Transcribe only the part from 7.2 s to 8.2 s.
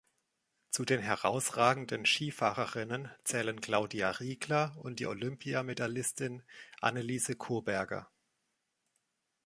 Coberger.